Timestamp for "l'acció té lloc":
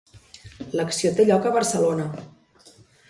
0.79-1.45